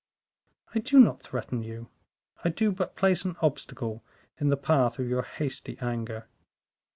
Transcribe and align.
"I 0.73 0.79
do 0.79 0.97
not 0.99 1.21
threaten 1.21 1.61
you; 1.61 1.89
I 2.43 2.49
do 2.49 2.71
but 2.71 2.95
place 2.95 3.23
an 3.23 3.35
obstacle 3.39 4.03
in 4.39 4.49
the 4.49 4.57
path 4.57 4.97
of 4.97 5.07
your 5.07 5.21
hasty 5.21 5.77
anger. 5.79 6.27